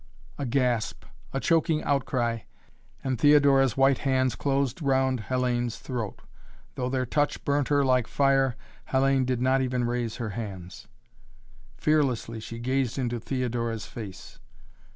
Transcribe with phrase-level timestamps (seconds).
[0.39, 2.39] A gasp, a choking outcry,
[3.03, 6.23] and Theodora's white hands closed round Hellayne's throat.
[6.73, 10.87] Though their touch burnt her like fire, Hellayne did not even raise her hands.
[11.77, 14.39] Fearlessly she gazed into Theodora's face.